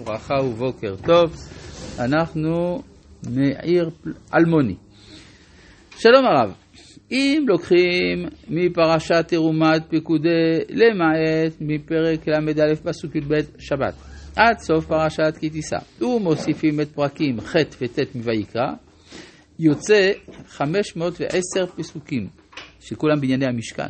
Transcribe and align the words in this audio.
ברכה 0.00 0.34
ובוקר 0.34 0.96
טוב, 1.06 1.36
אנחנו 1.98 2.82
מעיר 3.30 3.90
אלמוני. 4.34 4.74
שלום 5.98 6.24
הרב, 6.26 6.54
אם 7.10 7.44
לוקחים 7.48 8.28
מפרשת 8.48 9.24
תרומת 9.28 9.82
פקודי 9.90 10.58
למעט 10.68 11.52
מפרק 11.60 12.28
ל"א 12.28 12.74
פסוק 12.82 13.16
י"ב 13.16 13.34
שבת 13.58 13.94
עד 14.36 14.58
סוף 14.58 14.86
פרשת 14.86 15.34
כי 15.40 15.50
תישא 15.50 15.78
ומוסיפים 16.00 16.80
את 16.80 16.88
פרקים 16.88 17.40
ח' 17.40 17.56
וט' 17.80 17.98
מויקרא 18.14 18.72
יוצא 19.58 20.12
510 20.46 21.66
פסוקים 21.76 22.28
שכולם 22.80 23.20
בענייני 23.20 23.46
המשכן. 23.46 23.88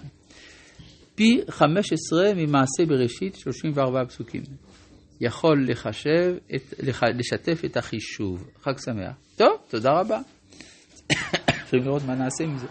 פי 1.15 1.41
15 1.49 2.35
ממעשה 2.37 2.85
בראשית 2.89 3.35
34 3.35 4.05
פסוקים 4.05 4.43
יכול 5.21 5.67
לחשב, 5.69 6.37
את, 6.55 6.75
לשתף 7.19 7.65
את 7.65 7.77
החישוב. 7.77 8.51
חג 8.63 8.79
שמח. 8.85 9.17
טוב, 9.37 9.57
תודה 9.69 9.91
רבה. 9.91 10.21
יכולים 11.67 11.85
לראות 11.85 12.03
מה 12.07 12.15
נעשה 12.15 12.45
עם 12.45 12.59
זה. 12.59 12.67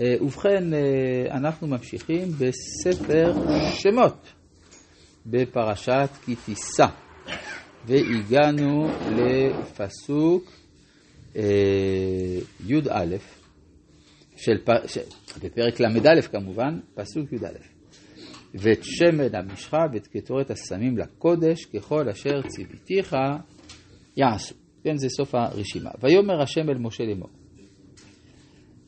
אה, 0.00 0.14
ובכן, 0.20 0.74
אה, 0.74 1.36
אנחנו 1.36 1.66
ממשיכים 1.66 2.28
בספר 2.28 3.32
שמות, 3.72 4.32
בפרשת 5.26 6.08
כי 6.24 6.34
תישא, 6.34 6.86
והגענו 7.86 8.88
לפסוק 9.16 10.52
אה, 11.36 12.38
י"א, 12.66 13.16
של, 14.36 14.58
בפרק 15.42 15.80
ל"א 15.80 16.20
כמובן, 16.20 16.80
פסוק 16.94 17.32
י"א. 17.32 17.71
ואת 18.54 18.78
שמן 18.82 19.34
המשחה 19.34 19.78
ואת 19.92 20.06
קטורת 20.06 20.50
הסמים 20.50 20.98
לקודש, 20.98 21.64
ככל 21.64 22.08
אשר 22.08 22.42
ציוויתיך 22.48 23.16
יעשו. 24.16 24.54
כן, 24.84 24.96
זה 24.96 25.08
סוף 25.08 25.34
הרשימה. 25.34 25.90
ויאמר 26.02 26.42
השם 26.42 26.70
אל 26.70 26.78
משה 26.78 27.04
לאמור. 27.04 27.28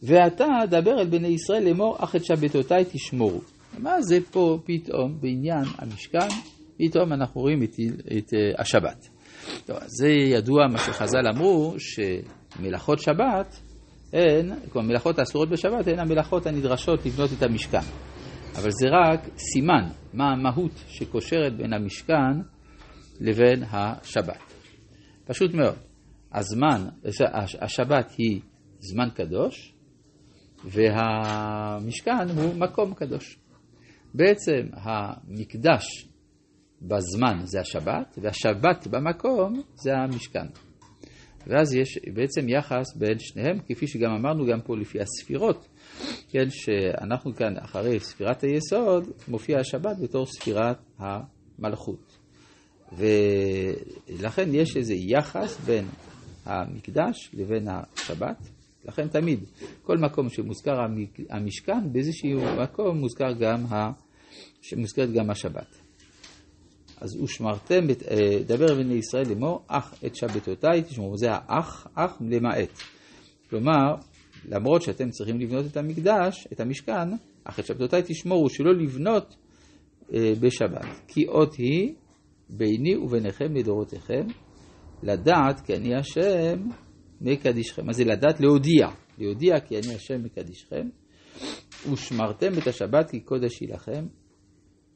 ואתה 0.03 0.47
דבר 0.70 1.00
אל 1.00 1.06
בני 1.06 1.28
ישראל 1.28 1.64
לאמור, 1.64 1.97
אך 1.98 2.16
את 2.16 2.25
שבתותיי 2.25 2.84
תשמורו. 2.92 3.41
מה 3.78 4.03
זה 4.03 4.19
פה 4.30 4.58
פתאום 4.64 5.19
בעניין 5.20 5.64
המשכן, 5.78 6.28
פתאום 6.78 7.12
אנחנו 7.12 7.41
רואים 7.41 7.62
את, 7.62 7.75
את 8.19 8.28
uh, 8.28 8.60
השבת. 8.60 9.08
טוב, 9.66 9.77
זה 9.86 10.08
ידוע 10.08 10.66
מה 10.72 10.78
שחז"ל 10.78 11.28
אמרו, 11.34 11.75
שמלאכות 11.78 12.98
שבת 12.98 13.60
הן, 14.12 14.50
כלומר 14.72 14.88
מלאכות 14.88 15.19
האסורות 15.19 15.48
בשבת 15.50 15.86
הן 15.86 15.98
המלאכות 15.98 16.47
הנדרשות 16.47 17.06
לבנות 17.06 17.31
את 17.38 17.42
המשכן. 17.42 18.13
אבל 18.56 18.70
זה 18.70 18.86
רק 18.88 19.20
סימן 19.36 19.88
מה 20.12 20.33
המהות 20.33 20.72
שקושרת 20.88 21.56
בין 21.56 21.72
המשכן 21.72 22.41
לבין 23.20 23.62
השבת. 23.70 24.55
פשוט 25.24 25.55
מאוד. 25.55 25.77
הזמן, 26.33 26.88
השבת 27.60 28.10
היא 28.19 28.41
זמן 28.78 29.08
קדוש, 29.14 29.75
והמשכן 30.64 32.28
הוא 32.36 32.55
מקום 32.55 32.94
קדוש. 32.94 33.38
בעצם 34.14 34.66
המקדש 34.72 36.08
בזמן 36.82 37.38
זה 37.44 37.60
השבת, 37.60 38.19
והשבת 38.22 38.86
במקום 38.86 39.62
זה 39.75 39.91
המשכן. 39.97 40.47
ואז 41.47 41.75
יש 41.75 41.98
בעצם 42.14 42.48
יחס 42.48 42.97
בין 42.97 43.19
שניהם, 43.19 43.59
כפי 43.69 43.87
שגם 43.87 44.11
אמרנו 44.11 44.47
גם 44.47 44.61
פה 44.61 44.77
לפי 44.77 44.98
הספירות, 45.00 45.69
כן, 46.31 46.50
שאנחנו 46.50 47.34
כאן 47.34 47.56
אחרי 47.59 48.00
ספירת 48.00 48.45
היסוד, 48.45 49.09
מופיע 49.28 49.59
השבת 49.59 49.98
בתור 50.03 50.27
ספירת 50.27 50.77
המלכות. 50.98 52.19
ולכן 52.92 54.55
יש 54.55 54.77
איזה 54.77 54.95
יחס 54.95 55.61
בין 55.61 55.84
המקדש 56.45 57.31
לבין 57.34 57.69
השבת. 57.69 58.37
לכן 58.84 59.09
תמיד, 59.09 59.45
כל 59.83 59.98
מקום 59.98 60.28
שמוזכר 60.28 60.77
המשכן, 61.31 61.93
באיזשהו 61.93 62.41
מקום 62.62 62.99
מוזכר 62.99 63.33
גם, 63.33 63.66
ה... 63.66 63.91
גם 65.15 65.31
השבת. 65.31 65.84
אז 67.00 67.16
ושמרתם, 67.22 67.87
אה, 68.10 68.43
דבר 68.47 68.75
בני 68.75 68.94
ישראל 68.94 69.28
לאמור, 69.28 69.65
אך 69.66 69.94
את 70.06 70.16
שבתותיי 70.16 70.82
תשמעו, 70.82 71.16
זה 71.16 71.27
האח, 71.31 71.87
אח 71.94 72.16
למעט. 72.21 72.78
כלומר, 73.50 73.94
למרות 74.49 74.82
שאתם 74.82 75.10
צריכים 75.10 75.41
לבנות 75.41 75.66
את 75.66 75.77
המקדש, 75.77 76.49
את 76.53 76.60
המשכן, 76.60 77.10
אך 77.44 77.59
את 77.59 77.66
שבתותיי 77.66 78.03
תשמורו 78.06 78.49
שלא 78.50 78.75
לבנות 78.75 79.37
אה, 80.15 80.33
בשבת. 80.41 80.87
כי 81.09 81.27
אות 81.28 81.54
היא 81.54 81.94
ביני 82.50 82.97
וביניכם 82.97 83.54
לדורותיכם, 83.54 84.27
לדעת 85.03 85.60
כי 85.60 85.75
אני 85.77 85.94
השם 85.94 86.69
מקדישכם. 87.21 87.87
מה 87.87 87.93
זה 87.93 88.04
לדעת? 88.04 88.41
להודיע. 88.41 88.88
להודיע 89.19 89.60
כי 89.60 89.78
אני 89.78 89.94
השם 89.94 90.22
מקדישכם. 90.22 90.88
ושמרתם 91.93 92.59
את 92.62 92.66
השבת 92.66 93.10
כי 93.10 93.21
קודש 93.21 93.60
היא 93.60 93.69
לכם, 93.69 94.06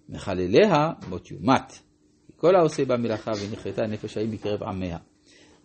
מחלליה 0.09 0.91
מות 1.09 1.31
יומת. 1.31 1.88
כל 2.41 2.57
העושה 2.57 2.85
בה 2.85 2.97
מלאכה 2.97 3.33
ונחרטה 3.43 3.87
נפש 3.87 4.17
ההיא 4.17 4.29
מקרב 4.29 4.63
עמיה. 4.63 4.99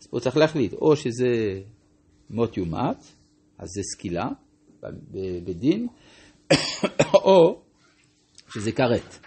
אז 0.02 0.08
פה 0.08 0.20
צריך 0.20 0.38
להחליט, 0.38 0.74
או 0.74 0.96
שזה 0.96 1.62
מות 2.30 2.58
יומת, 2.58 2.98
אז 3.58 3.68
זה 3.76 3.82
סקילה 3.84 4.28
בדין, 5.46 5.88
או 7.26 7.62
שזה 8.54 8.72
כרת. 8.72 9.20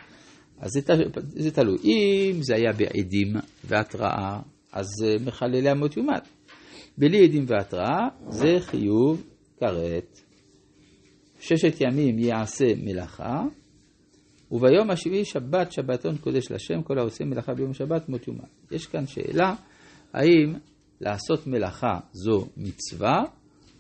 אז 0.59 0.71
זה, 0.71 0.81
זה 1.27 1.51
תלוי. 1.51 1.77
אם 1.85 2.43
זה 2.43 2.55
היה 2.55 2.73
בעדים 2.73 3.37
והתראה, 3.65 4.41
אז 4.73 4.87
מחללי 5.25 5.69
המות 5.69 5.97
יומת. 5.97 6.29
בלי 6.99 7.25
עדים 7.25 7.45
והתראה, 7.49 8.09
זה 8.29 8.57
חיוב 8.61 9.23
כרת. 9.61 10.21
ששת 11.41 11.81
ימים 11.81 12.19
יעשה 12.19 12.67
מלאכה, 12.77 13.45
וביום 14.53 14.91
השביעי 14.91 15.25
שבת 15.25 15.73
שבתון 15.73 16.17
קודש 16.17 16.51
לשם, 16.51 16.83
כל 16.83 16.99
העושה 16.99 17.25
מלאכה 17.25 17.55
ביום 17.55 17.75
שבת 17.75 18.09
מות 18.09 18.29
יומת. 18.29 18.71
יש 18.71 18.87
כאן 18.87 19.07
שאלה, 19.07 19.55
האם 20.13 20.55
לעשות 21.01 21.47
מלאכה 21.47 21.99
זו 22.13 22.47
מצווה, 22.57 23.23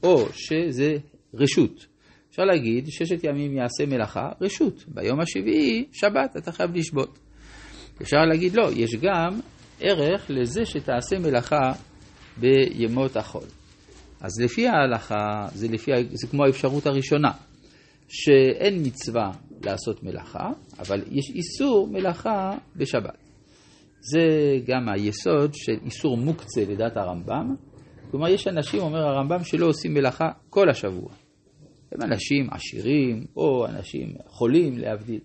או 0.02 0.26
שזה 0.32 0.94
רשות. 1.34 1.86
אפשר 2.30 2.42
להגיד, 2.42 2.86
ששת 2.88 3.24
ימים 3.24 3.56
יעשה 3.56 3.86
מלאכה, 3.86 4.28
רשות. 4.40 4.84
ביום 4.88 5.20
השביעי, 5.20 5.84
שבת, 5.92 6.36
אתה 6.36 6.52
חייב 6.52 6.70
לשבות. 6.74 7.18
אפשר 8.02 8.16
להגיד, 8.16 8.54
לא, 8.54 8.70
יש 8.72 8.94
גם 8.94 9.40
ערך 9.80 10.26
לזה 10.28 10.66
שתעשה 10.66 11.18
מלאכה 11.18 11.72
בימות 12.36 13.16
החול. 13.16 13.46
אז 14.20 14.40
לפי 14.40 14.68
ההלכה, 14.68 15.48
זה, 15.54 15.68
לפי, 15.68 15.90
זה 16.12 16.26
כמו 16.30 16.44
האפשרות 16.44 16.86
הראשונה, 16.86 17.30
שאין 18.08 18.82
מצווה 18.86 19.30
לעשות 19.64 20.02
מלאכה, 20.02 20.50
אבל 20.78 21.02
יש 21.10 21.30
איסור 21.30 21.88
מלאכה 21.88 22.58
בשבת. 22.76 23.16
זה 24.00 24.20
גם 24.66 24.88
היסוד 24.88 25.54
של 25.54 25.76
איסור 25.84 26.16
מוקצה 26.16 26.64
לדעת 26.68 26.96
הרמב"ם. 26.96 27.54
כלומר, 28.10 28.28
יש 28.28 28.48
אנשים, 28.48 28.80
אומר 28.80 28.98
הרמב"ם, 28.98 29.44
שלא 29.44 29.66
עושים 29.66 29.94
מלאכה 29.94 30.24
כל 30.50 30.70
השבוע. 30.70 31.08
הם 31.92 32.02
אנשים 32.02 32.50
עשירים, 32.50 33.24
או 33.36 33.66
אנשים 33.66 34.14
חולים, 34.26 34.78
להבדיל. 34.78 35.20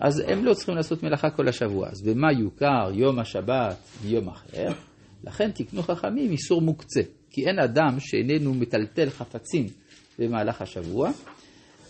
אז 0.00 0.22
הם 0.28 0.44
לא 0.44 0.54
צריכים 0.54 0.74
לעשות 0.74 1.02
מלאכה 1.02 1.30
כל 1.30 1.48
השבוע. 1.48 1.88
אז 1.88 2.02
במה 2.02 2.32
יוכר 2.32 2.90
יום 2.94 3.18
השבת 3.18 3.76
מיום 4.04 4.28
אחר? 4.28 4.68
לכן 5.24 5.50
תקנו 5.50 5.82
חכמים 5.82 6.30
איסור 6.30 6.60
מוקצה. 6.60 7.00
כי 7.30 7.46
אין 7.46 7.58
אדם 7.58 8.00
שאיננו 8.00 8.54
מטלטל 8.54 9.10
חפצים 9.10 9.66
במהלך 10.18 10.62
השבוע, 10.62 11.10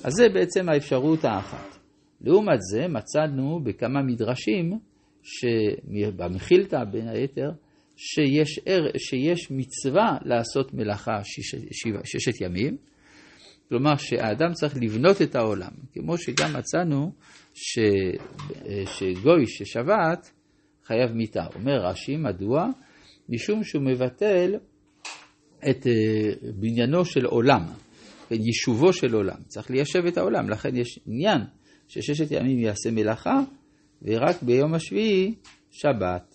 אז 0.05 0.13
זה 0.13 0.29
בעצם 0.29 0.69
האפשרות 0.69 1.25
האחת. 1.25 1.79
לעומת 2.21 2.59
זה 2.73 2.89
מצאנו 2.89 3.61
בכמה 3.65 4.03
מדרשים, 4.03 4.79
במחילתא 6.17 6.85
בין 6.85 7.09
היתר, 7.09 7.51
שיש, 7.97 8.61
שיש 8.99 9.51
מצווה 9.51 10.19
לעשות 10.25 10.75
מלאכה 10.75 11.25
שש, 11.25 11.55
שש, 11.71 11.89
ששת 12.05 12.41
ימים, 12.41 12.77
כלומר 13.69 13.97
שהאדם 13.97 14.53
צריך 14.53 14.77
לבנות 14.83 15.23
את 15.23 15.35
העולם, 15.35 15.71
כמו 15.93 16.19
שגם 16.19 16.57
מצאנו 16.59 17.13
ש, 17.55 17.79
שגוי 18.87 19.47
ששבת 19.47 20.31
חייב 20.85 21.13
מיתה. 21.13 21.47
אומר 21.55 21.87
רש"י, 21.87 22.17
מדוע? 22.17 22.67
משום 23.29 23.65
שהוא 23.65 23.83
מבטל 23.83 24.55
את 25.71 25.87
אה, 25.87 26.51
בניינו 26.55 27.05
של 27.05 27.25
עולם. 27.25 27.67
כן, 28.29 28.35
יישובו 28.35 28.93
של 28.93 29.15
עולם. 29.15 29.43
צריך 29.47 29.71
ליישב 29.71 30.07
את 30.09 30.19
העולם, 30.19 30.51
לכן 30.51 30.77
יש 30.77 30.99
עניין 31.07 31.41
שששת 31.89 32.31
ימים 32.31 32.59
יעשה 32.59 32.91
מלאכה, 32.91 33.41
ורק 34.03 34.43
ביום 34.43 34.75
השביעי 34.75 35.35
שבת. 35.71 36.35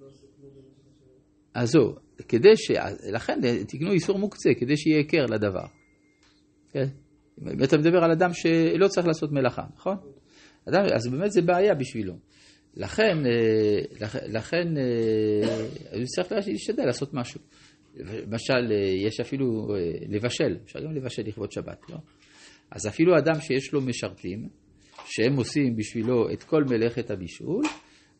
לא 0.00 0.06
אז 1.54 1.70
זהו, 1.70 1.94
כדי 2.28 2.56
ש... 2.56 2.70
לכן 3.12 3.40
תקנו 3.66 3.92
איסור 3.92 4.18
מוקצה, 4.18 4.50
כדי 4.58 4.76
שיהיה 4.76 4.98
היכר 4.98 5.24
לדבר. 5.26 5.66
כן? 6.70 6.86
אם 7.52 7.64
אתה 7.64 7.78
מדבר 7.78 8.04
על 8.04 8.10
אדם 8.10 8.30
שלא 8.32 8.88
צריך 8.88 9.06
לעשות 9.06 9.32
מלאכה, 9.32 9.62
נכון? 9.76 9.96
אדם, 10.68 10.84
אז 10.94 11.08
באמת 11.08 11.32
זה 11.32 11.42
בעיה 11.42 11.74
בשבילו. 11.74 12.14
לכן, 12.76 13.18
לכן, 14.00 14.18
לכן 14.28 14.68
הוא 15.92 16.04
צריך 16.04 16.32
להשתדל 16.32 16.84
לעשות 16.84 17.14
משהו. 17.14 17.40
למשל, 17.96 18.72
יש 19.06 19.20
אפילו 19.20 19.68
לבשל, 20.08 20.56
אפשר 20.64 20.80
גם 20.80 20.94
לבשל 20.94 21.22
לכבוד 21.22 21.52
שבת, 21.52 21.90
לא? 21.90 21.96
אז 22.70 22.86
אפילו 22.86 23.18
אדם 23.18 23.40
שיש 23.40 23.72
לו 23.72 23.80
משרתים, 23.80 24.48
שהם 25.06 25.36
עושים 25.36 25.76
בשבילו 25.76 26.32
את 26.32 26.42
כל 26.42 26.64
מלאכת 26.64 27.10
הבישול, 27.10 27.62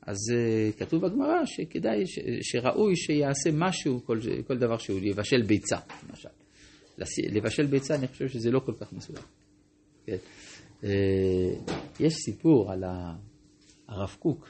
אז 0.06 0.16
uh, 0.30 0.78
כתוב 0.78 1.06
בגמרא 1.06 1.44
שכדאי, 1.44 2.06
ש, 2.06 2.18
שראוי 2.42 2.96
שיעשה 2.96 3.50
משהו, 3.52 4.04
כל, 4.04 4.18
כל 4.46 4.58
דבר 4.58 4.76
שהוא, 4.76 5.00
יבשל 5.02 5.42
ביצה, 5.42 5.76
למשל. 6.08 6.28
לבשל 7.32 7.66
ביצה, 7.66 7.94
אני 7.94 8.08
חושב 8.08 8.28
שזה 8.28 8.50
לא 8.50 8.60
כל 8.60 8.72
כך 8.80 8.92
מסוים. 8.92 9.24
כן. 10.06 10.16
יש 12.00 12.14
סיפור 12.14 12.72
על 12.72 12.84
הרב 13.88 14.16
קוק, 14.18 14.48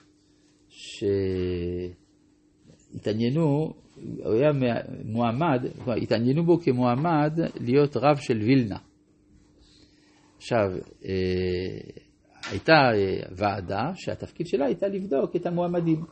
שהתעניינו, 2.94 3.72
הוא 4.24 4.34
היה 4.34 4.50
מועמד, 5.04 5.64
התעניינו 6.02 6.44
בו 6.44 6.60
כמועמד 6.60 7.38
להיות 7.60 7.96
רב 7.96 8.16
של 8.16 8.38
וילנה. 8.38 8.78
עכשיו, 10.36 10.72
uh, 11.02 11.06
הייתה 12.50 12.72
אה, 12.72 13.20
ועדה 13.30 13.90
שהתפקיד 13.94 14.46
שלה 14.46 14.66
הייתה 14.66 14.88
לבדוק 14.88 15.36
את 15.36 15.46
המועמדים. 15.46 16.04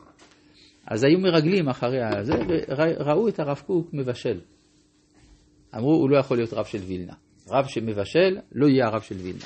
אז 0.87 1.03
היו 1.03 1.19
מרגלים 1.19 1.69
אחרי 1.69 1.97
זה, 2.21 2.33
וראו 2.77 3.27
את 3.27 3.39
הרב 3.39 3.61
קוק 3.65 3.89
מבשל. 3.93 4.39
אמרו, 5.75 5.93
הוא 5.93 6.09
לא 6.09 6.17
יכול 6.17 6.37
להיות 6.37 6.53
רב 6.53 6.65
של 6.65 6.77
וילנה. 6.77 7.13
רב 7.49 7.65
שמבשל, 7.67 8.37
לא 8.51 8.67
יהיה 8.67 8.85
הרב 8.85 9.01
של 9.01 9.15
וילנה. 9.15 9.45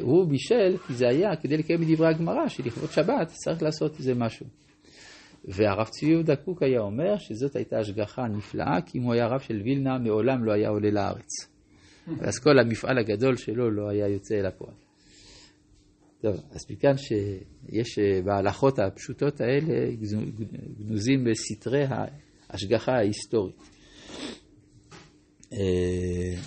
הוא 0.00 0.28
בישל, 0.28 0.76
כי 0.86 0.94
זה 0.94 1.08
היה 1.08 1.36
כדי 1.36 1.56
לקיים 1.56 1.82
את 1.82 1.86
דברי 1.88 2.08
הגמרא, 2.08 2.48
שלכבוד 2.48 2.90
שבת 2.90 3.26
צריך 3.26 3.62
לעשות 3.62 3.98
איזה 3.98 4.14
משהו. 4.14 4.46
והרב 5.44 5.86
צבי 5.88 6.10
יהודה 6.10 6.36
קוק 6.36 6.62
היה 6.62 6.80
אומר 6.80 7.18
שזאת 7.18 7.56
הייתה 7.56 7.78
השגחה 7.78 8.22
נפלאה, 8.22 8.80
כי 8.86 8.98
אם 8.98 9.02
הוא 9.02 9.12
היה 9.12 9.26
רב 9.26 9.40
של 9.40 9.60
וילנה, 9.64 9.98
מעולם 9.98 10.44
לא 10.44 10.52
היה 10.52 10.68
עולה 10.68 10.90
לארץ. 10.90 11.30
ואז 12.18 12.38
כל 12.38 12.58
המפעל 12.58 12.98
הגדול 12.98 13.36
שלו 13.36 13.70
לא 13.70 13.88
היה 13.90 14.08
יוצא 14.08 14.34
אל 14.34 14.46
הפועל. 14.46 14.74
טוב, 16.20 16.36
אז 16.50 16.70
מכאן 16.70 16.96
שיש 16.96 17.98
אה, 17.98 18.22
בהלכות 18.22 18.78
הפשוטות 18.78 19.40
האלה 19.40 19.90
גנוזים 20.78 21.24
בסתרי 21.24 21.84
ההשגחה 22.50 22.92
ההיסטורית. 22.92 23.56
אה, 25.52 26.42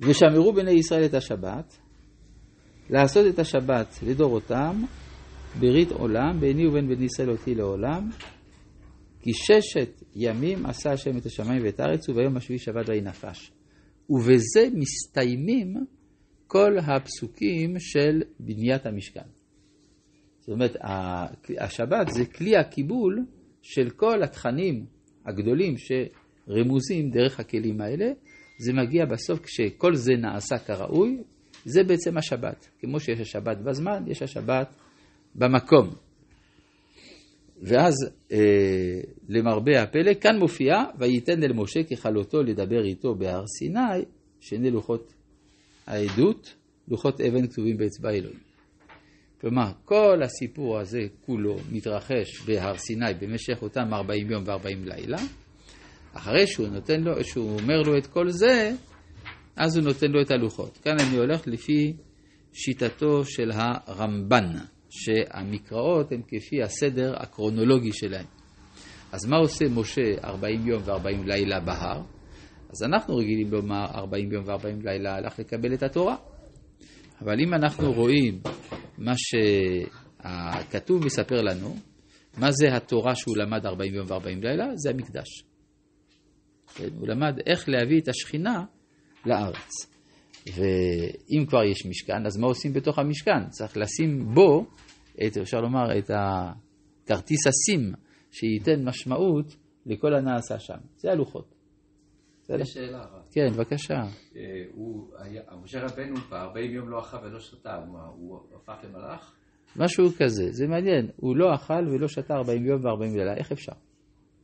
ושמרו 0.00 0.52
בני 0.52 0.70
ישראל 0.70 1.04
את 1.04 1.14
השבת, 1.14 1.78
לעשות 2.90 3.26
את 3.34 3.38
השבת 3.38 3.98
לדורותם, 4.02 4.84
ברית 5.60 5.92
עולם, 5.92 6.40
ביני 6.40 6.66
ובין 6.66 6.88
בני 6.88 7.04
ישראל 7.04 7.30
אותי 7.30 7.54
לעולם, 7.54 8.10
כי 9.20 9.30
ששת 9.32 10.02
ימים 10.16 10.66
עשה 10.66 10.92
השם 10.92 11.16
את 11.16 11.26
השמיים 11.26 11.62
ואת 11.64 11.80
הארץ, 11.80 12.08
וביום 12.08 12.36
השביעי 12.36 12.58
שבת 12.58 12.88
ויהי 12.88 13.00
נפש. 13.00 13.52
ובזה 14.10 14.68
מסתיימים 14.74 15.86
כל 16.46 16.78
הפסוקים 16.78 17.74
של 17.78 18.22
בניית 18.40 18.86
המשכן. 18.86 19.28
זאת 20.40 20.48
אומרת, 20.48 20.76
השבת 21.58 22.08
זה 22.08 22.24
כלי 22.26 22.56
הקיבול 22.56 23.26
של 23.62 23.90
כל 23.90 24.22
התכנים 24.22 24.86
הגדולים 25.26 25.74
שרמוזים 25.78 27.10
דרך 27.10 27.40
הכלים 27.40 27.80
האלה. 27.80 28.06
זה 28.58 28.72
מגיע 28.72 29.06
בסוף 29.06 29.40
כשכל 29.40 29.94
זה 29.94 30.12
נעשה 30.12 30.58
כראוי, 30.58 31.22
זה 31.64 31.84
בעצם 31.84 32.18
השבת. 32.18 32.68
כמו 32.80 33.00
שיש 33.00 33.20
השבת 33.20 33.56
בזמן, 33.58 34.04
יש 34.06 34.22
השבת 34.22 34.74
במקום. 35.38 35.94
ואז 37.62 37.94
אה, 38.32 39.00
למרבה 39.28 39.82
הפלא, 39.82 40.14
כאן 40.20 40.38
מופיע, 40.38 40.74
וייתן 40.98 41.42
אל 41.42 41.52
משה 41.52 41.82
ככלותו 41.82 42.42
לדבר 42.42 42.84
איתו 42.84 43.14
בהר 43.14 43.44
סיני, 43.46 44.04
שני 44.40 44.70
לוחות 44.70 45.12
העדות, 45.86 46.54
לוחות 46.88 47.20
אבן 47.20 47.46
כתובים 47.46 47.76
באצבע 47.76 48.10
אלוהים. 48.10 48.38
כלומר, 49.40 49.72
כל 49.84 50.22
הסיפור 50.24 50.78
הזה 50.78 51.00
כולו 51.26 51.56
מתרחש 51.72 52.42
בהר 52.46 52.76
סיני 52.76 53.14
במשך 53.20 53.62
אותם 53.62 53.94
40 53.94 54.30
יום 54.30 54.44
ו-40 54.46 54.68
לילה. 54.84 55.18
אחרי 56.12 56.46
שהוא 56.46 56.68
נותן 56.68 57.00
לו, 57.00 57.24
שהוא 57.24 57.58
אומר 57.60 57.82
לו 57.82 57.98
את 57.98 58.06
כל 58.06 58.30
זה, 58.30 58.72
אז 59.56 59.76
הוא 59.76 59.84
נותן 59.84 60.10
לו 60.10 60.22
את 60.22 60.30
הלוחות. 60.30 60.78
כאן 60.82 60.96
אני 61.00 61.16
הולך 61.16 61.46
לפי 61.46 61.92
שיטתו 62.52 63.24
של 63.24 63.50
הרמב"ן, 63.54 64.52
שהמקראות 64.90 66.12
הם 66.12 66.22
כפי 66.22 66.62
הסדר 66.62 67.14
הקרונולוגי 67.16 67.92
שלהם. 67.92 68.26
אז 69.12 69.26
מה 69.26 69.36
עושה 69.36 69.64
משה 69.68 70.02
40 70.24 70.68
יום 70.68 70.82
ו-40 70.84 71.26
לילה 71.26 71.60
בהר? 71.60 72.02
אז 72.70 72.82
אנחנו 72.82 73.16
רגילים 73.16 73.50
לומר 73.50 73.84
40 73.94 74.32
יום 74.32 74.44
ו-40 74.44 74.84
לילה 74.84 75.14
הלך 75.14 75.38
לקבל 75.38 75.74
את 75.74 75.82
התורה. 75.82 76.16
אבל 77.20 77.40
אם 77.40 77.54
אנחנו 77.54 77.92
רואים 77.92 78.40
מה 78.98 79.12
שהכתוב 79.16 81.04
מספר 81.04 81.42
לנו, 81.42 81.76
מה 82.38 82.50
זה 82.50 82.76
התורה 82.76 83.14
שהוא 83.14 83.36
למד 83.36 83.66
40 83.66 83.94
יום 83.94 84.06
ו-40 84.10 84.42
לילה? 84.42 84.64
זה 84.76 84.90
המקדש. 84.90 85.44
כן? 86.74 86.88
הוא 86.98 87.08
למד 87.08 87.38
איך 87.46 87.68
להביא 87.68 88.00
את 88.00 88.08
השכינה 88.08 88.64
לארץ. 89.26 89.97
ואם 90.46 91.46
כבר 91.48 91.64
יש 91.64 91.86
משכן, 91.86 92.26
אז 92.26 92.36
מה 92.36 92.46
עושים 92.46 92.72
בתוך 92.72 92.98
המשכן? 92.98 93.48
צריך 93.48 93.76
לשים 93.76 94.34
בו, 94.34 94.66
את, 95.26 95.36
אפשר 95.36 95.60
לומר, 95.60 95.98
את 95.98 96.10
הכרטיס 96.10 97.46
הסים 97.46 97.92
שייתן 98.30 98.84
משמעות 98.84 99.56
לכל 99.86 100.14
הנעשה 100.14 100.58
שם. 100.58 100.78
זה 100.96 101.10
הלוחות. 101.10 101.54
יש 102.48 102.68
שאלה 102.68 103.00
רק. 103.00 103.22
כן, 103.32 103.52
בבקשה. 103.52 103.94
אה, 104.36 105.56
משה 105.62 105.78
רבנו 105.84 106.16
ב-40 106.16 106.58
יום 106.58 106.88
לא 106.88 107.00
אכל 107.00 107.16
ולא 107.26 107.40
שתה, 107.40 107.76
הוא 108.16 108.40
הפך 108.56 108.84
למלאך? 108.84 109.34
משהו 109.76 110.04
כזה, 110.18 110.44
זה 110.50 110.66
מעניין. 110.66 111.10
הוא 111.16 111.36
לא 111.36 111.54
אכל 111.54 111.88
ולא 111.88 112.08
שתה 112.08 112.34
40 112.34 112.66
יום 112.66 112.84
ו-40 112.84 113.16
לילה, 113.16 113.34
איך 113.36 113.52
אפשר? 113.52 113.72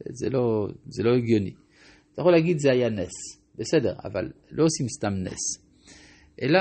זה 0.00 0.30
לא, 0.30 0.68
זה 0.86 1.02
לא 1.02 1.14
הגיוני. 1.14 1.54
אתה 2.12 2.20
יכול 2.20 2.32
להגיד 2.32 2.58
זה 2.58 2.72
היה 2.72 2.90
נס, 2.90 3.12
בסדר, 3.58 3.94
אבל 4.04 4.30
לא 4.50 4.64
עושים 4.64 4.88
סתם 4.88 5.12
נס. 5.14 5.63
אלא 6.42 6.60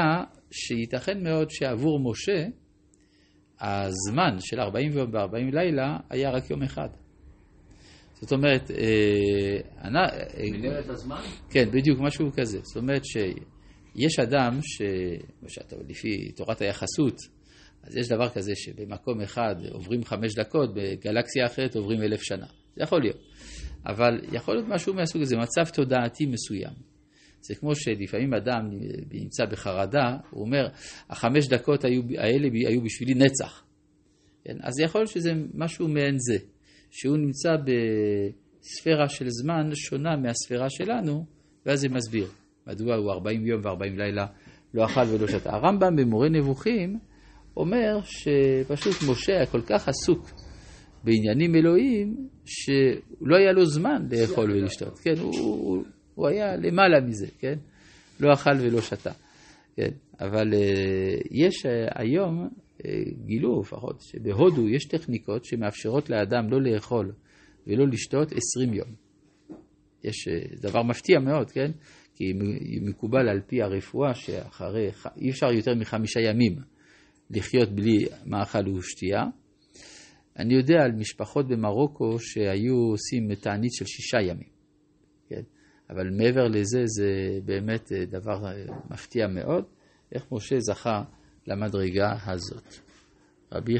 שייתכן 0.51 1.23
מאוד 1.23 1.49
שעבור 1.49 1.99
משה, 2.11 2.45
הזמן 3.59 4.35
של 4.39 4.59
40 4.59 4.91
יום 4.91 5.09
ו-40 5.13 5.55
לילה 5.55 5.97
היה 6.09 6.31
רק 6.31 6.49
יום 6.49 6.63
אחד. 6.63 6.89
זאת 8.13 8.31
אומרת, 8.31 8.71
אה, 8.71 9.91
מנהרת 10.51 10.89
הזמן? 10.89 11.21
כן, 11.49 11.71
בדיוק, 11.71 11.99
משהו 11.99 12.31
כזה. 12.37 12.59
זאת 12.63 12.77
אומרת 12.77 13.01
שיש 13.05 14.19
אדם, 14.19 14.59
ש... 14.61 14.81
לפי 15.89 16.31
תורת 16.31 16.61
היחסות, 16.61 17.17
אז 17.83 17.97
יש 17.97 18.07
דבר 18.07 18.29
כזה 18.29 18.51
שבמקום 18.55 19.21
אחד 19.21 19.55
עוברים 19.71 20.03
חמש 20.03 20.35
דקות, 20.35 20.73
בגלקסיה 20.73 21.45
אחרת 21.45 21.75
עוברים 21.75 22.01
אלף 22.01 22.21
שנה. 22.21 22.45
זה 22.75 22.83
יכול 22.83 23.01
להיות. 23.01 23.17
אבל 23.85 24.19
יכול 24.31 24.55
להיות 24.55 24.67
משהו 24.69 24.93
מהסוג 24.93 25.21
הזה, 25.21 25.37
מצב 25.37 25.73
תודעתי 25.73 26.25
מסוים. 26.25 26.92
זה 27.47 27.55
כמו 27.55 27.75
שלפעמים 27.75 28.33
אדם 28.33 28.69
נמצא 29.11 29.45
בחרדה, 29.45 30.17
הוא 30.29 30.45
אומר, 30.45 30.67
החמש 31.09 31.47
דקות 31.47 31.85
היו, 31.85 32.01
האלה 32.17 32.47
היו 32.67 32.81
בשבילי 32.81 33.13
נצח. 33.13 33.63
כן? 34.43 34.57
אז 34.61 34.79
יכול 34.79 35.01
להיות 35.01 35.11
שזה 35.11 35.31
משהו 35.53 35.87
מעין 35.87 36.15
זה. 36.17 36.37
שהוא 36.91 37.17
נמצא 37.17 37.49
בספירה 37.55 39.09
של 39.09 39.25
זמן 39.29 39.69
שונה 39.73 40.17
מהספירה 40.17 40.69
שלנו, 40.69 41.25
ואז 41.65 41.79
זה 41.79 41.89
מסביר 41.89 42.27
מדוע 42.67 42.95
הוא 42.95 43.11
40 43.11 43.47
יום 43.47 43.61
ו-40 43.65 43.97
לילה 43.97 44.25
לא 44.73 44.85
אכל 44.85 45.01
ולא 45.01 45.27
שתה. 45.27 45.53
הרמב"ם 45.53 45.95
במורה 45.95 46.29
נבוכים 46.29 46.99
אומר 47.57 47.99
שפשוט 48.03 48.95
משה 49.09 49.33
היה 49.33 49.45
כל 49.45 49.61
כך 49.61 49.87
עסוק 49.87 50.29
בעניינים 51.03 51.55
אלוהיים, 51.55 52.27
שלא 52.45 53.35
היה 53.37 53.51
לו 53.51 53.65
זמן 53.65 54.07
לאכול 54.11 54.51
ולשתות. 54.51 54.99
כן, 54.99 55.13
הוא, 55.19 55.83
הוא, 56.15 56.27
היה 56.27 56.55
למעלה 56.55 57.01
מזה, 57.01 57.27
כן? 57.39 57.55
לא 58.19 58.33
אכל 58.33 58.51
ולא 58.59 58.81
שתה. 58.81 59.11
כן, 59.75 59.91
אבל 60.19 60.53
uh, 60.53 61.27
יש 61.31 61.65
uh, 61.65 61.69
היום 61.95 62.49
גילו 63.25 63.61
לפחות 63.61 64.01
שבהודו 64.01 64.69
יש 64.69 64.85
טכניקות 64.85 65.45
שמאפשרות 65.45 66.09
לאדם 66.09 66.49
לא 66.49 66.61
לאכול 66.61 67.11
ולא 67.67 67.87
לשתות 67.87 68.27
20 68.31 68.73
יום. 68.73 68.87
יש 70.03 70.27
אה, 70.27 70.55
דבר 70.61 70.83
מפתיע 70.83 71.19
מאוד, 71.19 71.51
כן? 71.51 71.71
כי 72.15 72.33
מקובל 72.81 73.29
על 73.29 73.41
פי 73.47 73.61
הרפואה 73.61 74.15
שאחרי, 74.15 74.89
אי 75.17 75.29
אפשר 75.29 75.51
יותר 75.51 75.75
מחמישה 75.75 76.19
ימים 76.19 76.55
לחיות 77.29 77.69
בלי 77.69 78.05
מאכל 78.25 78.69
ושתייה. 78.69 79.23
אני 80.39 80.53
יודע 80.53 80.83
על 80.83 80.91
משפחות 80.91 81.47
במרוקו 81.47 82.19
שהיו 82.19 82.75
עושים 82.75 83.35
תענית 83.35 83.73
של 83.73 83.85
שישה 83.85 84.21
ימים, 84.21 84.49
כן? 85.29 85.41
אבל 85.89 86.09
מעבר 86.09 86.47
לזה 86.47 86.83
זה 86.85 87.39
באמת 87.45 87.91
אה, 87.91 88.05
דבר 88.05 88.47
אה, 88.47 88.63
מפתיע 88.89 89.27
מאוד, 89.27 89.63
איך 90.11 90.25
משה 90.31 90.59
זכה 90.59 91.03
למדרגה 91.47 92.15
הזאת. 92.25 92.73
רבי 93.51 93.79